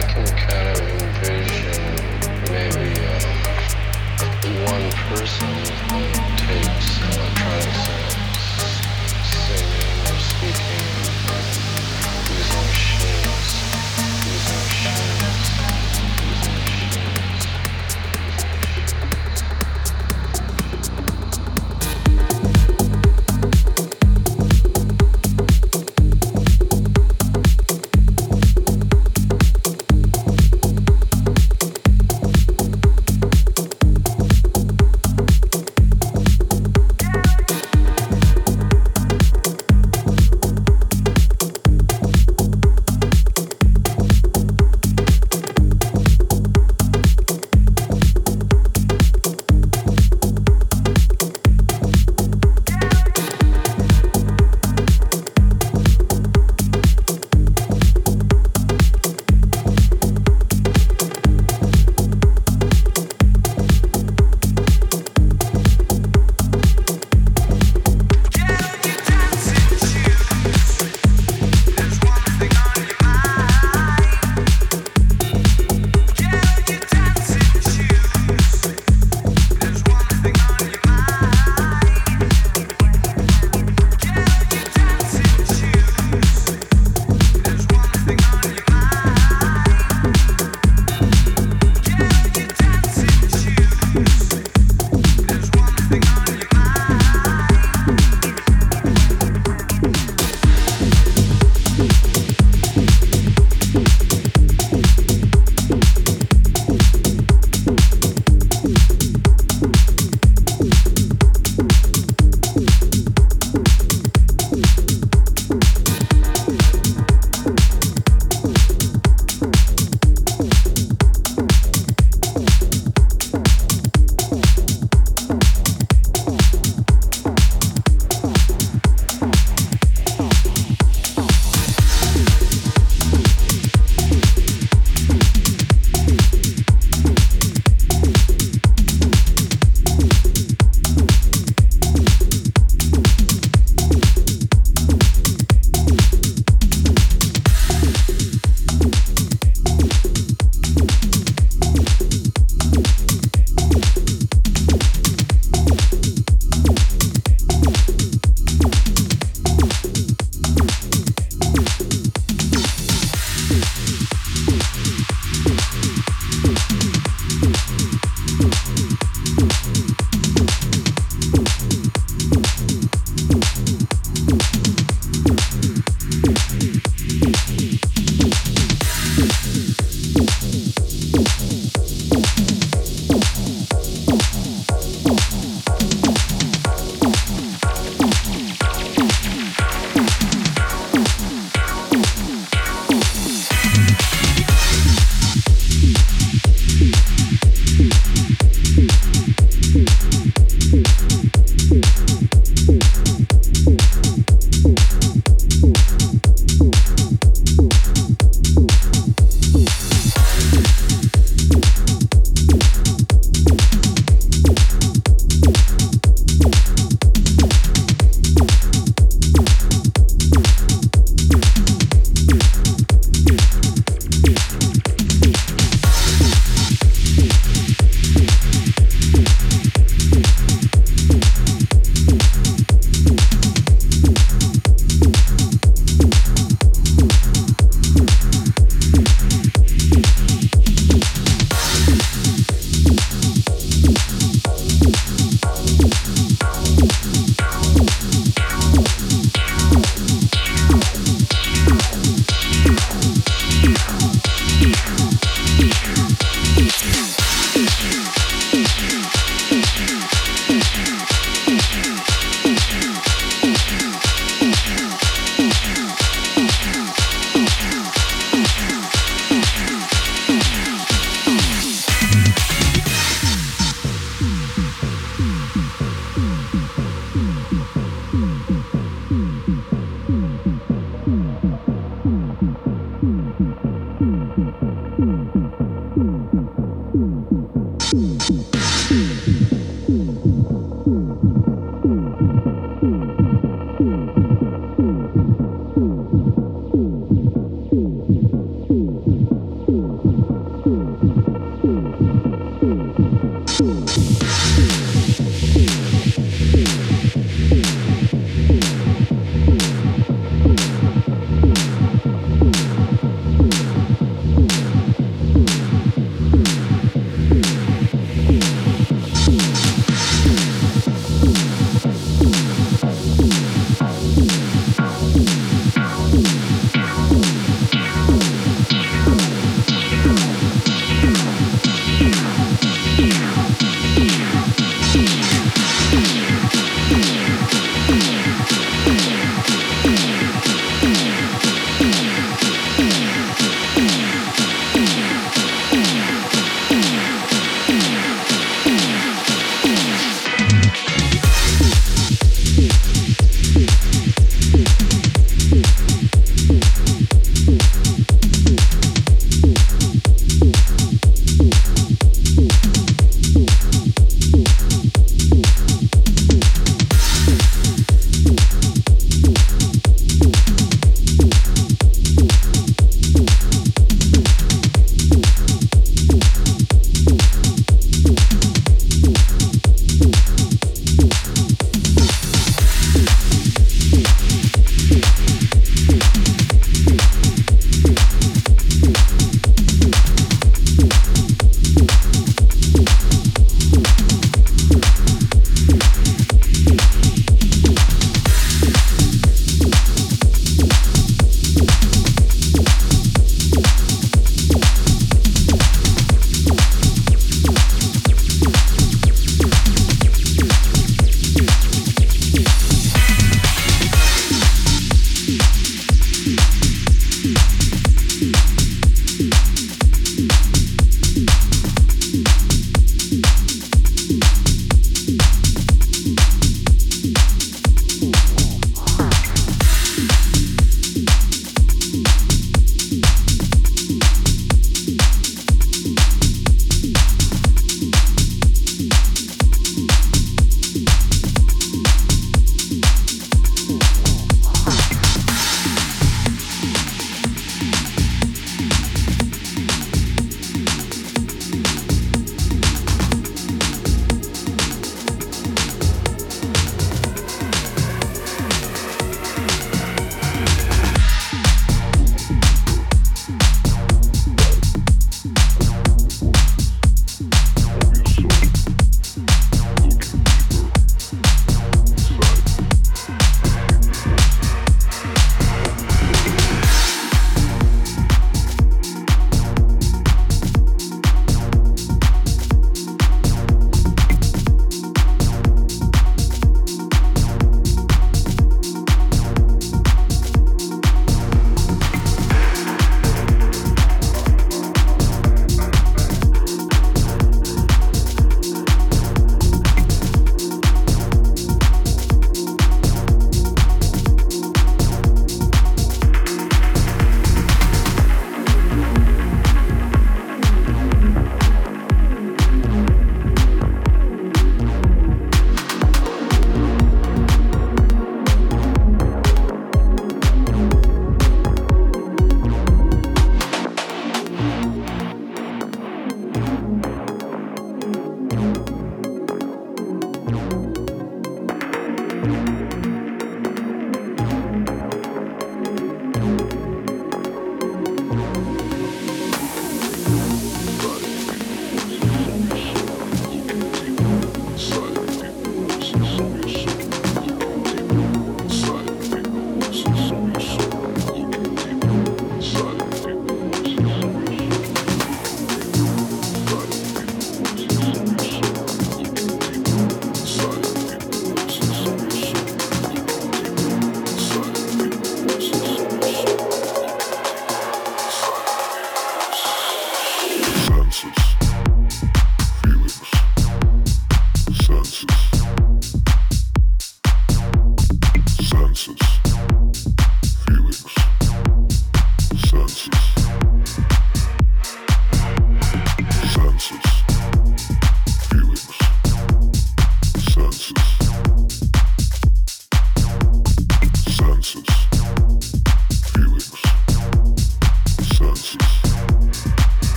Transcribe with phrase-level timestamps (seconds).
[0.00, 1.82] I can kind of envision
[2.50, 3.20] maybe uh,
[4.64, 6.19] one person.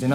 [0.00, 0.06] You